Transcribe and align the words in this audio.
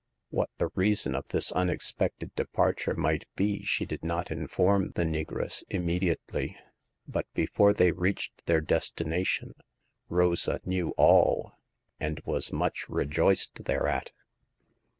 What 0.31 0.49
the 0.57 0.69
reason 0.73 1.13
of 1.13 1.27
this 1.27 1.51
unexpected 1.51 2.33
de 2.33 2.45
parture 2.45 2.97
might 2.97 3.27
be 3.35 3.61
she 3.63 3.85
did 3.85 4.03
not 4.03 4.31
inform 4.31 4.93
the 4.95 5.03
negress 5.03 5.61
immediately; 5.69 6.57
but 7.07 7.27
before 7.35 7.71
they 7.71 7.91
reached 7.91 8.47
their 8.47 8.61
destination 8.61 9.53
Rosa 10.09 10.59
knew 10.65 10.89
all, 10.97 11.53
and 11.99 12.19
was 12.25 12.51
much 12.51 12.89
re 12.89 13.05
joiced 13.05 13.65
thereat. 13.65 14.11